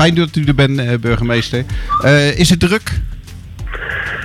[0.00, 1.64] fijn dat u er bent, burgemeester.
[2.36, 3.00] is het druk?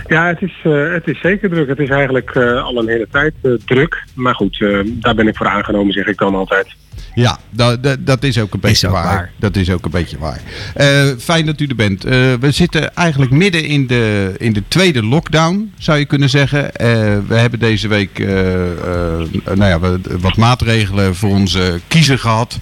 [0.07, 0.53] Ja, het is,
[0.93, 1.67] het is zeker druk.
[1.67, 3.33] Het is eigenlijk al een hele tijd
[3.65, 4.03] druk.
[4.13, 6.67] Maar goed, daar ben ik voor aangenomen, zeg ik dan altijd.
[7.15, 9.31] Ja, dat, dat, dat is ook een beetje waar.
[9.39, 10.41] Dat is ook een beetje waar.
[10.77, 12.05] Uh, fijn dat u er bent.
[12.05, 16.63] Uh, we zitten eigenlijk midden in de, in de tweede lockdown, zou je kunnen zeggen.
[16.63, 16.69] Uh,
[17.27, 18.17] we hebben deze week
[19.55, 19.79] nou ja,
[20.19, 22.59] wat maatregelen voor onze kiezer gehad.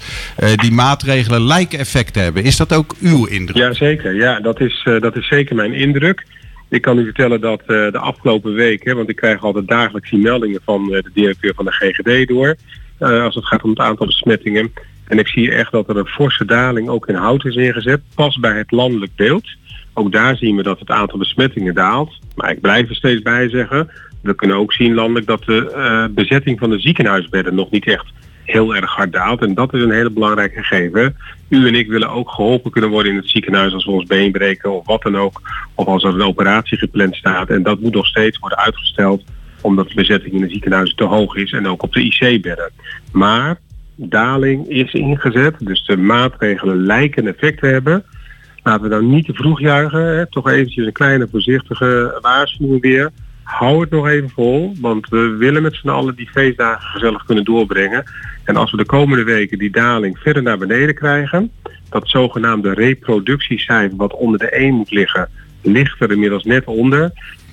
[0.55, 2.43] die maatregelen lijken effect te hebben.
[2.43, 3.57] Is dat ook uw indruk?
[3.57, 6.25] Jazeker, ja, dat is, dat is zeker mijn indruk.
[6.69, 10.19] Ik kan u vertellen dat de afgelopen week, hè, want ik krijg altijd dagelijks die
[10.19, 12.55] meldingen van de directeur van de GGD door
[13.01, 14.73] als het gaat om het aantal besmettingen.
[15.07, 18.39] En ik zie echt dat er een forse daling ook in hout is ingezet, pas
[18.39, 19.49] bij het landelijk beeld.
[19.93, 22.19] Ook daar zien we dat het aantal besmettingen daalt.
[22.35, 23.89] Maar ik blijf er steeds bij zeggen,
[24.21, 28.05] we kunnen ook zien landelijk dat de uh, bezetting van de ziekenhuisbedden nog niet echt
[28.43, 29.41] heel erg hard daalt.
[29.41, 31.15] En dat is een hele belangrijke gegeven.
[31.47, 34.31] U en ik willen ook geholpen kunnen worden in het ziekenhuis als we ons been
[34.31, 35.41] breken of wat dan ook.
[35.75, 37.49] Of als er een operatie gepland staat.
[37.49, 39.23] En dat moet nog steeds worden uitgesteld
[39.61, 42.71] omdat de bezetting in de ziekenhuizen te hoog is en ook op de IC-bedden.
[43.11, 43.59] Maar
[43.95, 48.03] daling is ingezet, dus de maatregelen lijken effect te hebben.
[48.63, 50.27] Laten we dan niet te vroeg juichen, hè.
[50.27, 53.11] toch eventjes een kleine voorzichtige waarschuwing weer.
[53.43, 57.43] Hou het nog even vol, want we willen met z'n allen die feestdagen gezellig kunnen
[57.43, 58.03] doorbrengen.
[58.43, 61.51] En als we de komende weken die daling verder naar beneden krijgen,
[61.89, 65.29] dat zogenaamde reproductiecijfer wat onder de 1 moet liggen,
[65.61, 67.11] ligt er inmiddels net onder.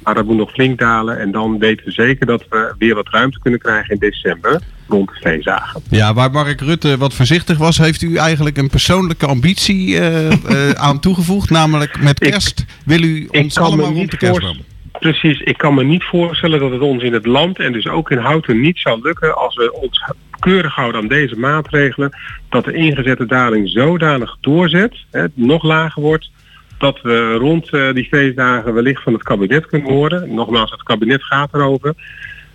[0.08, 1.18] Maar dat moet nog flink dalen.
[1.18, 5.08] En dan weten we zeker dat we weer wat ruimte kunnen krijgen in december rond
[5.08, 5.82] de feestdagen.
[5.90, 10.70] Ja, waar Mark Rutte wat voorzichtig was, heeft u eigenlijk een persoonlijke ambitie uh, uh,
[10.86, 11.50] aan toegevoegd.
[11.50, 14.56] Namelijk met kerst wil u ons allemaal rond de kerst
[14.98, 18.10] Precies, ik kan me niet voorstellen dat het ons in het land en dus ook
[18.10, 20.04] in Houten niet zou lukken als we ons
[20.38, 22.16] keurig houden aan deze maatregelen,
[22.48, 26.30] dat de ingezette daling zodanig doorzet, hè, nog lager wordt,
[26.78, 30.34] dat we rond uh, die feestdagen wellicht van het kabinet kunnen horen.
[30.34, 31.94] Nogmaals, het kabinet gaat erover.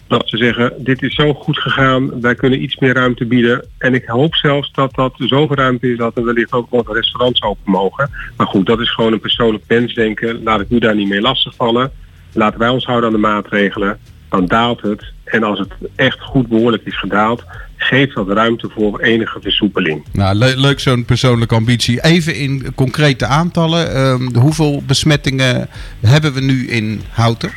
[0.07, 3.65] Dat ze zeggen, dit is zo goed gegaan, wij kunnen iets meer ruimte bieden.
[3.77, 7.41] En ik hoop zelfs dat dat zoveel ruimte is dat er wellicht ook nog restaurants
[7.41, 8.09] open mogen.
[8.37, 10.43] Maar goed, dat is gewoon een persoonlijk wensdenken.
[10.43, 11.91] Laat ik u daar niet mee lastigvallen.
[12.33, 13.99] Laten wij ons houden aan de maatregelen.
[14.29, 15.11] Dan daalt het.
[15.23, 17.43] En als het echt goed behoorlijk is gedaald,
[17.83, 20.05] geeft dat ruimte voor enige versoepeling.
[20.11, 22.03] Nou, leuk zo'n persoonlijke ambitie.
[22.03, 23.95] Even in concrete aantallen.
[23.95, 25.67] Ehm, hoeveel besmettingen
[26.01, 27.49] hebben we nu in Houten?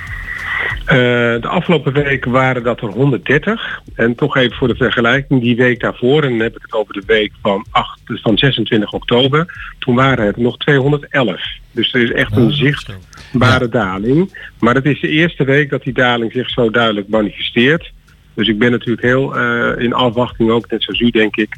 [0.87, 0.93] Uh,
[1.41, 3.81] de afgelopen week waren dat er 130.
[3.95, 6.93] En toch even voor de vergelijking, die week daarvoor, en dan heb ik het over
[6.93, 9.47] de week van, 8, van 26 oktober,
[9.79, 11.41] toen waren het nog 211.
[11.73, 14.39] Dus er is echt een zichtbare daling.
[14.59, 17.93] Maar het is de eerste week dat die daling zich zo duidelijk manifesteert.
[18.37, 21.57] Dus ik ben natuurlijk heel uh, in afwachting ook, net zoals u denk ik,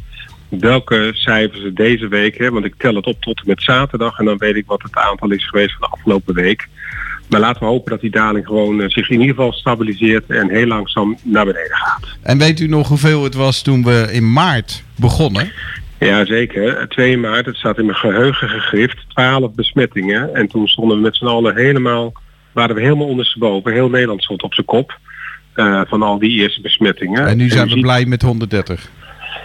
[0.49, 2.61] welke cijfers er deze week hebben.
[2.61, 4.97] Want ik tel het op tot en met zaterdag en dan weet ik wat het
[4.97, 6.69] aantal is geweest van de afgelopen week.
[7.29, 10.51] Maar laten we hopen dat die daling gewoon uh, zich in ieder geval stabiliseert en
[10.51, 12.07] heel langzaam naar beneden gaat.
[12.23, 15.53] En weet u nog hoeveel het was toen we in maart begonnen?
[15.99, 16.89] Ja, zeker.
[16.89, 20.35] 2 maart, het staat in mijn geheugen gegrift, 12 besmettingen.
[20.35, 22.13] En toen stonden we met z'n allen helemaal,
[22.53, 23.73] waren we helemaal ondersteboven.
[23.73, 24.99] Heel Nederland stond op zijn kop.
[25.59, 27.27] Uh, van al die eerste besmettingen.
[27.27, 28.91] En nu zijn we blij met 130.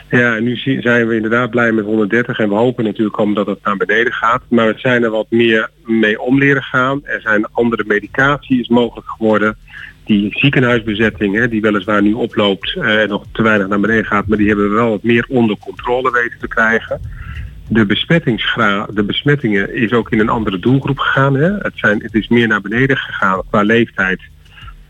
[0.09, 3.77] Ja, nu zijn we inderdaad blij met 130 en we hopen natuurlijk omdat het naar
[3.77, 4.41] beneden gaat.
[4.47, 7.01] Maar we zijn er wat meer mee om leren gaan.
[7.03, 9.57] Er zijn andere medicatie is mogelijk geworden.
[10.05, 14.27] Die ziekenhuisbezetting, hè, die weliswaar nu oploopt en uh, nog te weinig naar beneden gaat,
[14.27, 17.01] maar die hebben we wel wat meer onder controle weten te krijgen.
[17.67, 21.35] De, besmettingsgraad, de besmettingen is ook in een andere doelgroep gegaan.
[21.35, 21.51] Hè.
[21.57, 24.21] Het, zijn, het is meer naar beneden gegaan qua leeftijd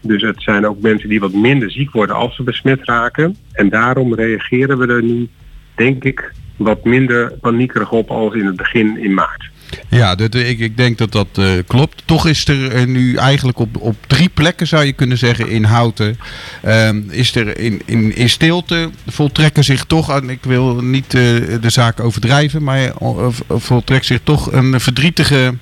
[0.03, 3.37] dus het zijn ook mensen die wat minder ziek worden als ze besmet raken.
[3.51, 5.29] En daarom reageren we er nu,
[5.75, 9.51] denk ik, wat minder paniekerig op als in het begin in maart.
[9.89, 12.03] Ja, dat, ik, ik denk dat dat uh, klopt.
[12.05, 16.17] Toch is er nu eigenlijk op, op drie plekken, zou je kunnen zeggen, in Houten.
[16.65, 21.21] Uh, is er in, in, in stilte voltrekken zich toch, en ik wil niet uh,
[21.61, 25.53] de zaak overdrijven, maar uh, voltrekt zich toch een verdrietige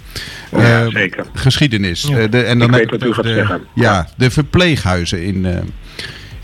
[0.52, 1.26] ja, zeker.
[1.34, 2.02] geschiedenis.
[2.02, 2.28] Ja.
[2.28, 3.62] de, en dan ik weet wat u gaat de, zeggen.
[3.76, 5.48] Ja, de verpleeghuizen in,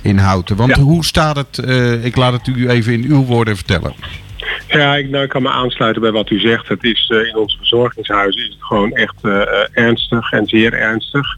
[0.02, 0.56] in Houten.
[0.56, 0.82] Want ja.
[0.82, 1.70] hoe staat het,
[2.04, 3.94] ik laat het u even in uw woorden vertellen.
[4.68, 6.68] Ja, ik, nou, ik kan me aansluiten bij wat u zegt.
[6.68, 9.42] Het is uh, in onze verzorgingshuizen is het gewoon echt uh,
[9.72, 11.38] ernstig en zeer ernstig.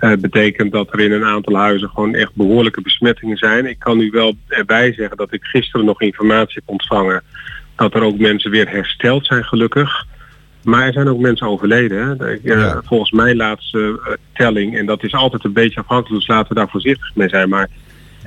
[0.00, 3.66] Uh, betekent dat er in een aantal huizen gewoon echt behoorlijke besmettingen zijn.
[3.66, 7.22] Ik kan u wel erbij zeggen dat ik gisteren nog informatie heb ontvangen
[7.76, 10.06] dat er ook mensen weer hersteld zijn gelukkig.
[10.62, 12.18] Maar er zijn ook mensen overleden.
[12.18, 12.38] Hè?
[12.42, 12.80] Ja.
[12.84, 14.00] Volgens mij laatste
[14.32, 17.48] telling, en dat is altijd een beetje afhankelijk, dus laten we daar voorzichtig mee zijn.
[17.48, 17.68] Maar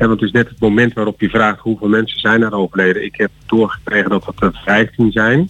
[0.01, 3.03] en want het is net het moment waarop je vraagt hoeveel mensen zijn er overleden.
[3.03, 5.49] Ik heb doorgekregen dat dat er 15 zijn.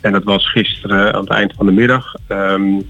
[0.00, 2.14] En dat was gisteren aan het eind van de middag.
[2.26, 2.80] Ehm,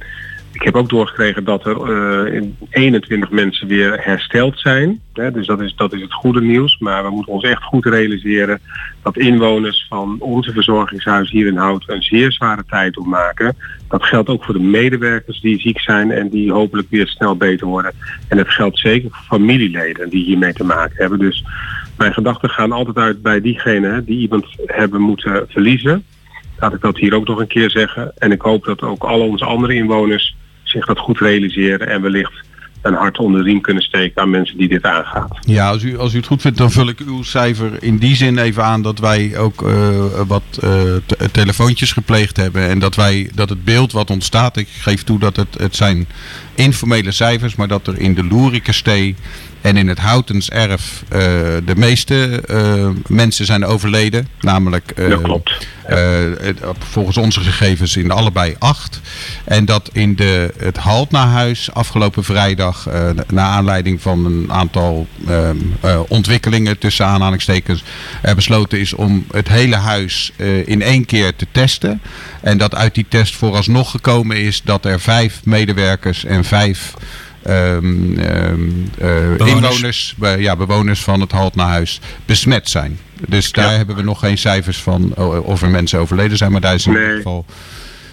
[0.52, 5.00] ik heb ook doorgekregen dat er uh, 21 mensen weer hersteld zijn.
[5.12, 6.78] dus dat is, dat is het goede nieuws.
[6.78, 8.60] Maar we moeten ons echt goed realiseren
[9.02, 13.56] dat inwoners van onze verzorgingshuis hier in Hout een zeer zware tijd doormaken.
[13.88, 17.66] Dat geldt ook voor de medewerkers die ziek zijn en die hopelijk weer snel beter
[17.66, 17.92] worden.
[18.28, 21.18] En het geldt zeker voor familieleden die hiermee te maken hebben.
[21.18, 21.44] Dus
[21.96, 26.04] mijn gedachten gaan altijd uit bij diegenen die iemand hebben moeten verliezen.
[26.58, 28.12] Laat ik dat hier ook nog een keer zeggen.
[28.18, 30.36] En ik hoop dat ook al onze andere inwoners
[30.72, 32.32] zich dat goed realiseren en wellicht
[32.82, 35.38] een hart onder de riem kunnen steken aan mensen die dit aangaat.
[35.40, 38.16] Ja, als u, als u het goed vindt, dan vul ik uw cijfer in die
[38.16, 40.70] zin even aan dat wij ook uh, wat uh,
[41.32, 42.68] telefoontjes gepleegd hebben.
[42.68, 46.06] En dat wij dat het beeld wat ontstaat, ik geef toe dat het, het zijn
[46.54, 49.14] informele cijfers, maar dat er in de Loerikenstee
[49.62, 51.18] en in het Houtens erf uh,
[51.64, 54.28] de meeste uh, mensen zijn overleden.
[54.40, 55.66] Namelijk uh, dat klopt.
[56.78, 59.00] volgens onze gegevens in allebei acht.
[59.44, 62.88] En dat in de, het Haltnahuis afgelopen vrijdag,
[63.28, 65.06] na aanleiding van een aantal
[66.08, 67.84] ontwikkelingen tussen aanhalingstekens,
[68.22, 70.32] er besloten is om het hele huis
[70.64, 72.00] in één keer te testen.
[72.40, 76.94] En dat uit die test vooralsnog gekomen is dat er vijf medewerkers en vijf
[77.48, 82.98] um, um, uh, inwoners, be, ja, bewoners van het Haltnahuis besmet zijn.
[83.28, 83.76] Dus daar ja.
[83.76, 86.92] hebben we nog geen cijfers van of er mensen overleden zijn, maar daar is in
[86.92, 87.02] nee.
[87.02, 87.44] ieder geval.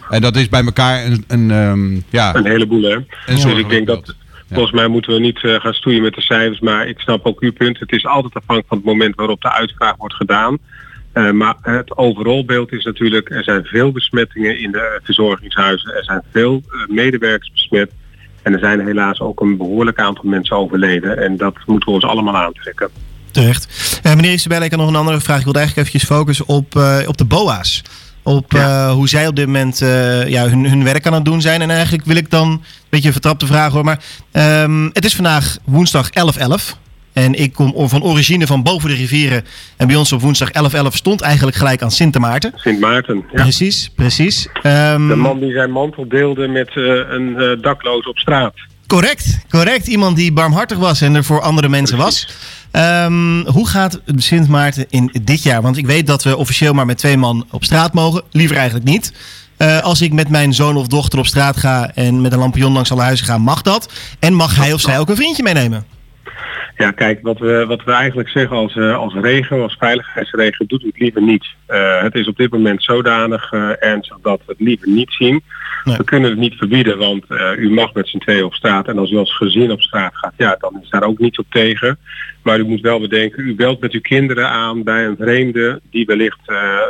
[0.09, 2.97] En dat is bij elkaar een, een um, ja, een heleboel hè.
[3.25, 4.15] dus ik denk dat
[4.51, 7.41] Volgens mij moeten we niet uh, gaan stoeien met de cijfers, maar ik snap ook
[7.41, 7.79] uw punt.
[7.79, 10.57] Het is altijd afhankelijk van het moment waarop de uitvraag wordt gedaan.
[11.13, 15.95] Uh, maar het overalbeeld is natuurlijk, er zijn veel besmettingen in de verzorgingshuizen.
[15.95, 17.91] Er zijn veel uh, medewerkers besmet.
[18.49, 21.17] En er zijn helaas ook een behoorlijk aantal mensen overleden.
[21.17, 22.89] En dat moeten we ons allemaal aantrekken.
[23.31, 23.99] Terecht.
[24.05, 25.37] Uh, meneer Isabelle, ik heb nog een andere vraag.
[25.37, 27.83] Ik wilde eigenlijk eventjes focussen op, uh, op de BOA's.
[28.23, 28.87] Op ja.
[28.87, 29.79] uh, hoe zij op dit moment
[30.27, 31.61] ja, hun, hun werk aan het doen zijn.
[31.61, 33.83] En eigenlijk wil ik dan een beetje een vertrapte vraag hoor.
[33.83, 34.03] Maar
[34.63, 36.88] um, het is vandaag woensdag 11-11.
[37.13, 39.45] En ik kom van origine van boven de rivieren.
[39.77, 42.51] En bij ons op woensdag 11-11 stond eigenlijk gelijk aan Sint Maarten.
[42.56, 43.41] Sint Maarten, ja.
[43.41, 44.47] Precies, precies.
[44.63, 48.53] Um, de man die zijn mantel deelde met uh, een uh, dakloos op straat.
[48.88, 49.88] Correct, correct.
[49.88, 52.27] Iemand die barmhartig was en er voor andere mensen was.
[52.71, 55.61] Um, hoe gaat Sint Maarten in dit jaar?
[55.61, 58.23] Want ik weet dat we officieel maar met twee man op straat mogen.
[58.31, 59.13] Liever eigenlijk niet.
[59.57, 62.73] Uh, als ik met mijn zoon of dochter op straat ga en met een lampion
[62.73, 63.94] langs alle huizen ga, mag dat.
[64.19, 65.85] En mag hij of zij ook een vriendje meenemen?
[66.79, 70.83] Ja, kijk, wat we, wat we eigenlijk zeggen als, uh, als regio, als veiligheidsregio, doet
[70.83, 71.45] het liever niet.
[71.67, 75.43] Uh, het is op dit moment zodanig uh, ernstig dat we het liever niet zien.
[75.83, 75.97] Nee.
[75.97, 77.25] We kunnen het niet verbieden, want
[77.57, 78.87] u mag met z'n tweeën op straat.
[78.87, 81.45] En als u als gezin op straat gaat, ja, dan is daar ook niets op
[81.49, 81.97] tegen.
[82.49, 86.05] Maar u moet wel bedenken, u belt met uw kinderen aan bij een vreemde die
[86.05, 86.39] wellicht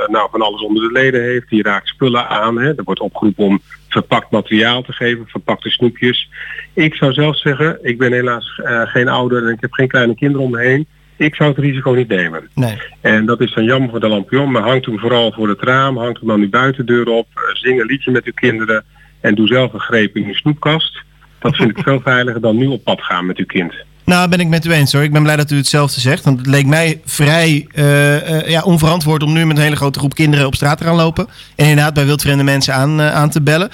[0.08, 1.50] nou, van alles onder de leden heeft.
[1.50, 2.60] Die raakt spullen aan.
[2.60, 2.68] Hè.
[2.68, 6.30] Er wordt opgeroepen om verpakt materiaal te geven, verpakte snoepjes.
[6.74, 10.16] Ik zou zelf zeggen, ik ben helaas uh, geen ouder en ik heb geen kleine
[10.16, 10.88] kinderen om me heen.
[11.18, 12.50] Ik zou het risico niet nemen.
[12.54, 12.78] Nee.
[13.02, 15.98] En dat is dan jammer voor de lampion, maar hangt hem vooral voor het raam,
[15.98, 18.84] hangt hem dan uw buitendeur op, uh, zing een liedje met uw kinderen
[19.22, 21.02] en doe zelf een greep in uw snoepkast.
[21.40, 23.74] Dat vind ik veel veiliger dan nu op pad gaan met uw kind.
[24.10, 25.04] Nou, ben ik met u eens hoor.
[25.04, 26.24] Ik ben blij dat u hetzelfde zegt.
[26.24, 30.00] Want het leek mij vrij uh, uh, ja, onverantwoord om nu met een hele grote
[30.00, 31.28] groep kinderen op straat te gaan lopen.
[31.56, 33.70] En inderdaad bij wildvreemde mensen aan, uh, aan te bellen.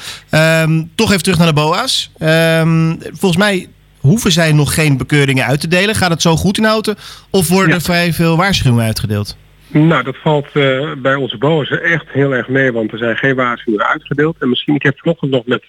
[0.61, 2.11] Um, toch even terug naar de BOA's.
[2.19, 3.68] Um, volgens mij
[3.99, 5.95] hoeven zij nog geen bekeuringen uit te delen.
[5.95, 6.95] Gaat het zo goed in Houten?
[7.30, 7.75] Of worden ja.
[7.75, 9.37] er vrij veel waarschuwingen uitgedeeld?
[9.68, 13.35] Nou, dat valt uh, bij onze BOA's echt heel erg mee, want er zijn geen
[13.35, 14.35] waarschuwingen uitgedeeld.
[14.39, 15.63] En misschien, ik heb vanochtend nog met,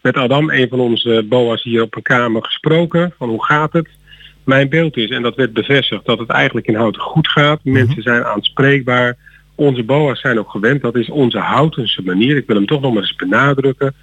[0.00, 3.88] met Adam, een van onze BOA's hier op een kamer gesproken, van hoe gaat het?
[4.46, 7.60] Mijn beeld is, en dat werd bevestigd, dat het eigenlijk in Houten goed gaat.
[7.62, 7.84] Mm -hmm.
[7.84, 9.16] Mensen zijn aanspreekbaar.
[9.54, 10.82] Onze BOA's zijn ook gewend.
[10.82, 12.36] Dat is onze Houtense manier.
[12.36, 13.94] Ik wil hem toch nog maar eens benadrukken.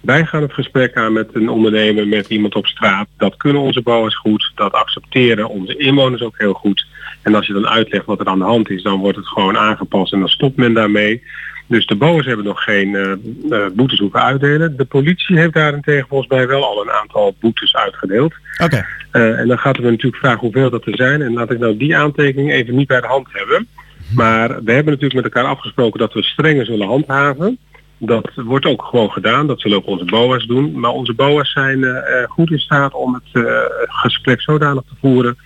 [0.00, 3.08] Wij gaan het gesprek aan met een ondernemer, met iemand op straat.
[3.16, 4.52] Dat kunnen onze BOA's goed.
[4.54, 6.86] Dat accepteren onze inwoners ook heel goed.
[7.22, 9.58] En als je dan uitlegt wat er aan de hand is, dan wordt het gewoon
[9.58, 11.22] aangepast en dan stopt men daarmee.
[11.70, 13.12] Dus de BOA's hebben nog geen uh,
[13.50, 14.76] uh, boetes hoeven uitdelen.
[14.76, 18.34] De politie heeft daarentegen volgens mij wel al een aantal boetes uitgedeeld.
[18.62, 18.84] Okay.
[19.12, 21.22] Uh, en dan gaat we natuurlijk vragen hoeveel dat er zijn.
[21.22, 23.66] En laat ik nou die aantekening even niet bij de hand hebben.
[24.14, 27.58] Maar we hebben natuurlijk met elkaar afgesproken dat we strenger zullen handhaven.
[27.98, 29.46] Dat wordt ook gewoon gedaan.
[29.46, 30.80] Dat zullen ook onze BOA's doen.
[30.80, 31.96] Maar onze BOA's zijn uh,
[32.28, 33.44] goed in staat om het
[33.88, 35.36] gesprek zodanig te voeren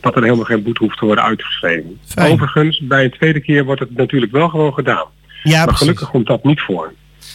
[0.00, 1.98] dat er helemaal geen boete hoeft te worden uitgeschreven.
[2.04, 2.32] Fijn.
[2.32, 5.06] Overigens, bij een tweede keer wordt het natuurlijk wel gewoon gedaan.
[5.42, 5.78] Ja, maar precies.
[5.78, 6.92] gelukkig komt dat niet voor.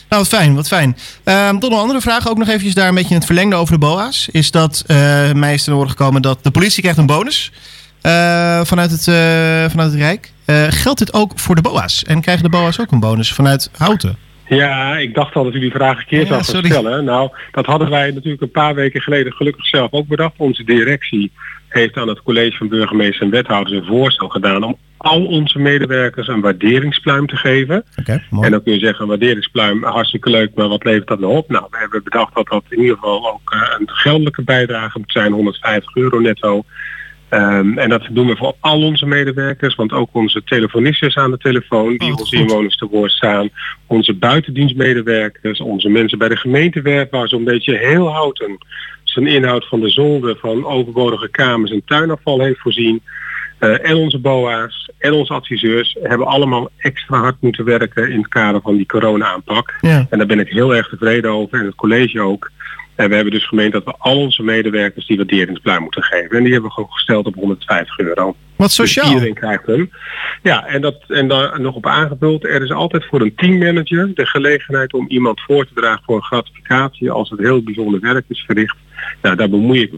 [0.10, 0.98] Nou, wat fijn, wat fijn.
[1.26, 3.74] Uh, tot een andere vraag, ook nog eventjes daar een beetje in het verlengde over
[3.74, 4.30] de BOA's.
[4.32, 7.52] Is dat uh, mij is te horen gekomen dat de politie krijgt een bonus
[8.02, 9.04] uh, vanuit, het,
[9.72, 10.32] vanuit het Rijk.
[10.70, 12.04] geldt dit ook voor de BOA's?
[12.04, 14.18] En krijgen de BOA's ook een bonus vanuit Houten?
[14.48, 17.04] Ja, ik dacht al dat u die vraag een keer zou stellen.
[17.04, 20.34] Nou, dat hadden wij natuurlijk een paar weken geleden gelukkig zelf ook bedacht.
[20.38, 21.32] Onze directie
[21.68, 26.28] heeft aan het college van burgemeester en wethouders een voorstel gedaan om al onze medewerkers
[26.28, 27.84] een waarderingspluim te geven.
[28.42, 31.50] en dan kun je zeggen, een waarderingspluim, hartstikke leuk, maar wat levert dat nou op?
[31.50, 35.12] Nou, we hebben bedacht dat dat in ieder geval ook uh, een geldelijke bijdrage moet
[35.12, 36.64] zijn, 150 euro netto.
[37.30, 41.38] Um, en dat doen we voor al onze medewerkers, want ook onze telefonisten aan de
[41.38, 43.50] telefoon die oh, onze inwoners te woord staan.
[43.88, 48.58] Onze buitendienstmedewerkers, onze mensen bij de gemeente waar zo'n beetje heel houten
[49.04, 53.02] zijn inhoud van de zolder van overbodige kamers en tuinafval heeft voorzien.
[53.60, 58.28] Uh, en onze BOA's en onze adviseurs hebben allemaal extra hard moeten werken in het
[58.28, 59.78] kader van die corona-aanpak.
[59.82, 60.06] Ja.
[60.10, 62.52] En daar ben ik heel erg tevreden over en het college ook.
[62.96, 66.38] En we hebben dus gemeend dat we al onze medewerkers die waarderingspluim moeten geven.
[66.38, 68.36] En die hebben we gewoon gesteld op 150 euro.
[68.56, 69.06] Wat sociaal.
[69.06, 69.92] Dus iedereen krijgt hem.
[70.44, 72.44] Ja, en, dat, en daar nog op aangevuld.
[72.44, 76.24] Er is altijd voor een teammanager de gelegenheid om iemand voor te dragen voor een
[76.24, 78.76] gratificatie als het heel bijzonder werk is verricht.
[79.22, 79.92] Nou, daar bemoei ik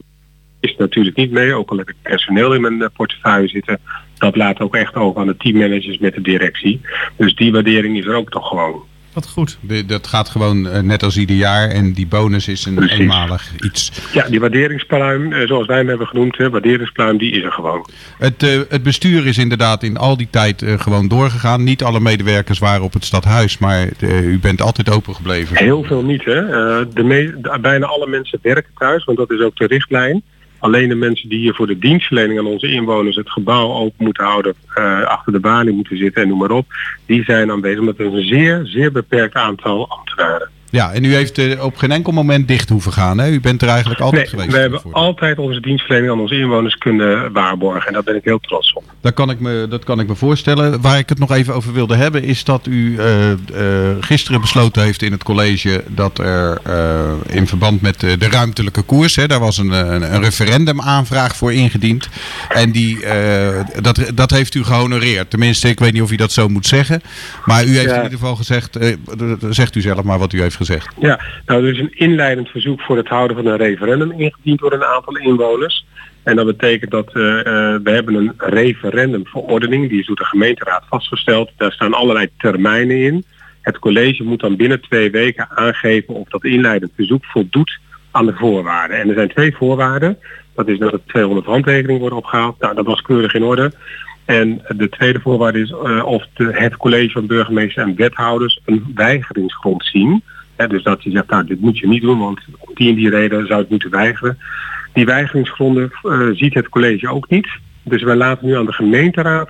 [0.59, 3.79] is natuurlijk niet mee, ook al heb ik personeel in mijn eh, portefeuille zitten.
[4.17, 6.81] Dat laat ook echt over aan de teammanagers met de directie.
[7.17, 8.83] Dus die waardering is er ook toch gewoon.
[9.13, 9.57] Wat goed.
[9.87, 13.91] dat gaat gewoon uh, net als ieder jaar en die bonus is een eenmalig iets.
[14.13, 17.89] Ja, die waarderingspluim, uh, zoals wij hem hebben genoemd, hè, waarderingspluim, die is er gewoon.
[18.17, 21.63] Het, uh, het bestuur is inderdaad in al die tijd gewoon doorgegaan.
[21.63, 25.57] Niet alle medewerkers waren op het stadhuis, maar u bent altijd open gebleven.
[25.57, 26.41] Heel veel niet, hè.
[26.43, 30.23] De, de bijna alle mensen werken thuis, want dat is ook de richtlijn.
[30.59, 34.23] Alleen de mensen die hier voor de dienstverlening aan onze inwoners het gebouw open moeten
[34.23, 36.65] houden, uh, achter de balie moeten zitten en noem maar op,
[37.05, 40.49] die zijn aanwezig met een zeer, zeer beperkt aantal ambtenaren.
[40.71, 43.17] Ja, en u heeft uh, op geen enkel moment dicht hoeven gaan.
[43.17, 43.29] Hè?
[43.29, 44.51] U bent er eigenlijk altijd nee, geweest.
[44.51, 47.87] We hebben altijd onze dienstverlening aan onze inwoners kunnen waarborgen.
[47.87, 48.83] En daar ben ik heel trots op.
[49.01, 50.81] Dat kan ik me, dat kan ik me voorstellen.
[50.81, 53.35] Waar ik het nog even over wilde hebben, is dat u uh, uh,
[53.99, 56.57] gisteren besloten heeft in het college dat er
[57.27, 62.09] in verband met de ruimtelijke koers, hè, daar was een, een, een referendumaanvraag voor ingediend.
[62.49, 62.99] En die,
[63.81, 65.29] dat, dat heeft u gehonoreerd.
[65.29, 67.01] Tenminste, ik weet niet of u dat zo moet zeggen.
[67.45, 68.77] Maar u heeft in ieder geval gezegd,
[69.49, 70.95] zegt u zelf maar wat u heeft gezegd.
[70.99, 74.73] Ja, nou er is een inleidend verzoek voor het houden van een referendum ingediend door
[74.73, 75.85] een aantal inwoners.
[76.23, 77.13] En dat betekent dat uh,
[77.83, 81.51] we hebben een referendumverordening, die is door de gemeenteraad vastgesteld.
[81.57, 83.23] Daar staan allerlei termijnen in.
[83.61, 87.79] Het college moet dan binnen twee weken aangeven of dat inleidend verzoek voldoet
[88.11, 88.97] aan de voorwaarden.
[88.97, 90.17] En er zijn twee voorwaarden.
[90.55, 92.59] Dat is dat er 200 handtekeningen worden opgehaald.
[92.59, 93.71] Nou, dat was keurig in orde.
[94.25, 99.85] En de tweede voorwaarde is uh, of het college van burgemeester en wethouders een weigeringsgrond
[99.85, 100.23] zien
[100.67, 103.09] dus dat je zegt, nou dit moet je niet doen, want om die en die
[103.09, 104.37] reden zou het moeten weigeren.
[104.93, 107.47] Die weigeringsgronden uh, ziet het college ook niet.
[107.83, 109.49] Dus wij laten nu aan de gemeenteraad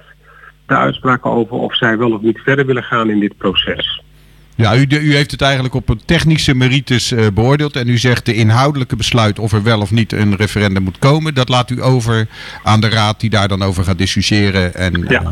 [0.65, 4.01] de uitspraken over of zij wel of niet verder willen gaan in dit proces.
[4.55, 7.75] Ja, u, u heeft het eigenlijk op een technische merites uh, beoordeeld.
[7.75, 11.33] En u zegt de inhoudelijke besluit of er wel of niet een referendum moet komen.
[11.33, 12.27] Dat laat u over
[12.63, 14.75] aan de raad die daar dan over gaat discussiëren.
[14.75, 15.21] En, ja.
[15.21, 15.29] Uh,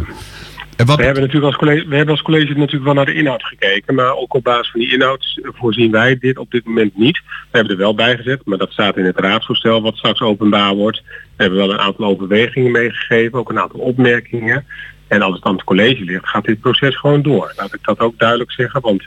[0.86, 3.96] we, hebben natuurlijk als college, we hebben als college natuurlijk wel naar de inhoud gekeken,
[3.96, 7.22] maar ook op basis van die inhoud voorzien wij dit op dit moment niet.
[7.25, 10.75] We hebben er wel bij gezet, maar dat staat in het raadsvoorstel wat straks openbaar
[10.75, 11.01] wordt.
[11.36, 14.65] We hebben wel een aantal overwegingen meegegeven, ook een aantal opmerkingen.
[15.07, 17.53] En als het aan het college ligt, gaat dit proces gewoon door.
[17.55, 19.03] Laat ik dat ook duidelijk zeggen, want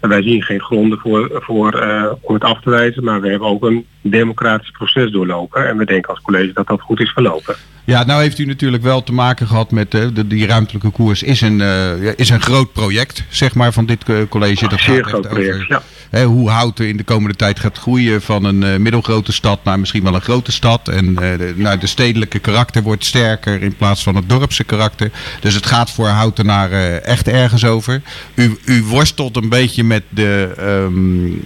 [0.00, 3.48] wij zien geen gronden voor, voor uh, om het af te wijzen, maar we hebben
[3.48, 5.68] ook een democratisch proces doorlopen.
[5.68, 7.54] En we denken als college dat dat goed is verlopen.
[7.86, 11.22] Ja, nou heeft u natuurlijk wel te maken gehad met uh, de, die ruimtelijke koers.
[11.22, 14.68] Is een, uh, is een groot project, zeg maar, van dit college.
[14.68, 15.82] Dat Zeer gaat groot project, over, ja.
[16.10, 20.02] hè, hoe Houten in de komende tijd gaat groeien van een middelgrote stad naar misschien
[20.02, 20.88] wel een grote stad.
[20.88, 25.10] En de, nou, de stedelijke karakter wordt sterker in plaats van het dorpse karakter.
[25.40, 28.02] Dus het gaat voor Houtenaren echt ergens over.
[28.34, 31.42] U, u worstelt een beetje met de, um,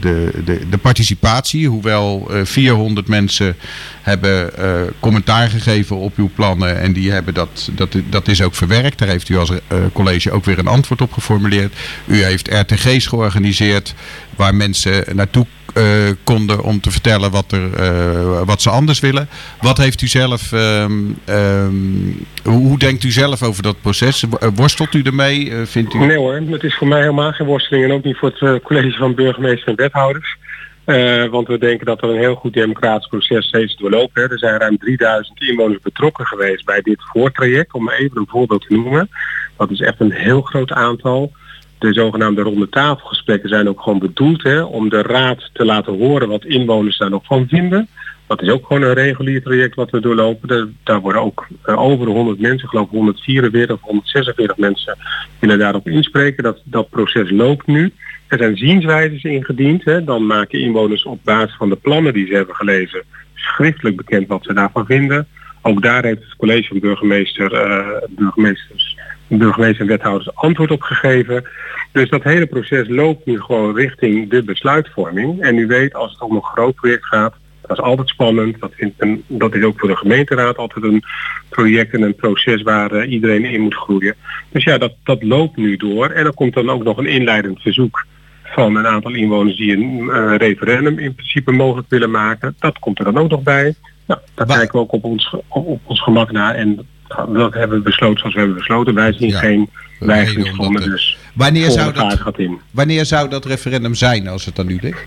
[0.00, 1.68] de, de, de participatie.
[1.68, 3.56] Hoe hoewel 400 eh, mensen
[4.02, 8.54] hebben uh, commentaar gegeven op uw plannen en die hebben dat, dat, dat is ook
[8.54, 8.98] verwerkt.
[8.98, 9.58] Daar heeft u als uh,
[9.92, 11.72] college ook weer een antwoord op geformuleerd.
[12.06, 13.94] U heeft RTG's georganiseerd
[14.36, 15.84] waar mensen naartoe uh,
[16.24, 19.28] konden om te vertellen wat, er, wat ze anders willen.
[19.60, 24.24] Wat heeft u zelf, um, um, hoe denkt u zelf over dat proces?
[24.54, 25.52] Worstelt u ermee?
[25.64, 25.98] vindt u...
[25.98, 28.98] Nee hoor, het is voor mij helemaal geen worsteling en ook niet voor het college
[28.98, 30.36] van burgemeester en wethouders.
[30.86, 34.22] Uh, want we denken dat er een heel goed democratisch proces steeds doorlopen.
[34.22, 34.28] Hè.
[34.28, 38.74] Er zijn ruim 3000 inwoners betrokken geweest bij dit voortraject, om even een voorbeeld te
[38.74, 39.08] noemen.
[39.56, 41.32] Dat is echt een heel groot aantal.
[41.78, 46.28] De zogenaamde ronde tafelgesprekken zijn ook gewoon bedoeld hè, om de raad te laten horen
[46.28, 47.88] wat inwoners daar nog van vinden.
[48.36, 50.76] Dat is ook gewoon een regulier traject wat we doorlopen.
[50.82, 54.98] daar worden ook over de 100 mensen, geloof ik 144 of 146 mensen,
[55.38, 56.42] willen daarop inspreken.
[56.42, 57.92] Dat, dat proces loopt nu.
[58.26, 59.84] Er zijn zienswijzes ingediend.
[59.84, 60.04] Hè.
[60.04, 63.02] Dan maken inwoners op basis van de plannen die ze hebben gelezen
[63.34, 65.26] schriftelijk bekend wat ze daarvan vinden.
[65.62, 71.44] Ook daar heeft het college van burgemeester, uh, burgemeesters, burgemeester en wethouders antwoord op gegeven.
[71.92, 75.40] Dus dat hele proces loopt nu gewoon richting de besluitvorming.
[75.42, 77.34] En u weet, als het om een groot project gaat,
[77.66, 78.60] dat is altijd spannend.
[78.60, 81.04] Dat, vindt een, dat is ook voor de gemeenteraad altijd een
[81.48, 84.14] project en een proces waar uh, iedereen in moet groeien.
[84.50, 86.10] Dus ja, dat, dat loopt nu door.
[86.10, 88.06] En er komt dan ook nog een inleidend verzoek
[88.44, 92.54] van een aantal inwoners die een uh, referendum in principe mogelijk willen maken.
[92.58, 93.74] Dat komt er dan ook nog bij.
[94.06, 96.54] Nou, daar kijken we ook op ons, op, ons gemak naar.
[96.54, 98.94] En nou, dat hebben we besloten zoals we hebben besloten.
[98.94, 100.90] Wij zien geen wijzigingsgronden.
[100.90, 102.36] Dus wanneer zou, dat,
[102.70, 105.04] wanneer zou dat referendum zijn als het dan nu ligt?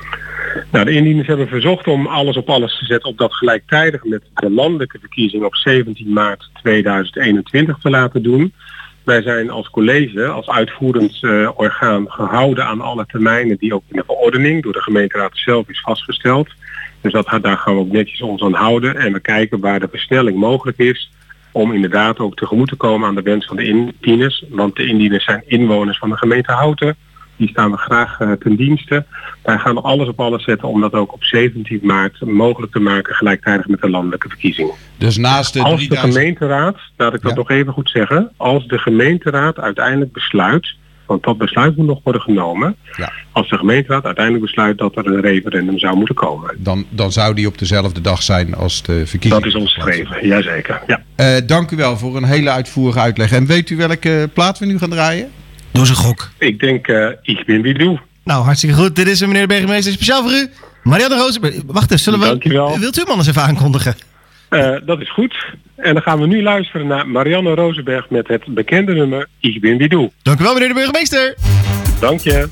[0.72, 4.22] Nou, de indieners hebben verzocht om alles op alles te zetten op dat gelijktijdig met
[4.34, 8.54] de landelijke verkiezing op 17 maart 2021 te laten doen.
[9.04, 13.98] Wij zijn als college, als uitvoerend uh, orgaan gehouden aan alle termijnen die ook in
[13.98, 16.50] de verordening door de gemeenteraad zelf is vastgesteld.
[17.02, 19.88] Dus dat, daar gaan we ook netjes ons aan houden en we kijken waar de
[19.92, 21.12] versnelling mogelijk is
[21.52, 24.44] om inderdaad ook tegemoet te komen aan de wens van de indieners.
[24.50, 26.96] Want de indieners zijn inwoners van de gemeente Houten.
[27.38, 29.06] Die staan we graag uh, ten dienste.
[29.44, 33.16] Wij gaan alles op alles zetten om dat ook op 17 maart mogelijk te maken
[33.16, 34.74] gelijktijdig met de landelijke verkiezingen.
[34.98, 38.78] Dus naast de Als de gemeenteraad, laat ik dat nog even goed zeggen, als de
[38.78, 40.76] gemeenteraad uiteindelijk besluit,
[41.06, 43.12] want dat besluit moet nog worden genomen, ja.
[43.32, 46.56] als de gemeenteraad uiteindelijk besluit dat er een referendum zou moeten komen.
[46.58, 49.44] Dan, dan zou die op dezelfde dag zijn als de verkiezingen.
[49.44, 50.82] Dat is ons streven, jazeker.
[50.88, 51.02] Ja.
[51.18, 53.32] Uh, dank u wel voor een hele uitvoerige uitleg.
[53.32, 55.32] En weet u welke plaat we nu gaan draaien?
[55.78, 56.30] Doe eens een gok.
[56.38, 58.00] Ik denk, uh, ik ben wie doe.
[58.24, 58.96] Nou, hartstikke goed.
[58.96, 60.50] Dit is meneer de burgemeester speciaal voor u.
[60.84, 61.56] Marianne Rozenberg.
[61.66, 62.26] Wacht eens, zullen we...
[62.26, 62.80] Dankjewel.
[62.80, 63.96] Wilt u hem anders even aankondigen?
[64.50, 65.36] Uh, dat is goed.
[65.76, 69.78] En dan gaan we nu luisteren naar Marianne Rozenberg met het bekende nummer Ik ben
[69.78, 70.12] wie doe.
[70.22, 71.36] Dank u wel, meneer de burgemeester.
[72.00, 72.48] Dank je.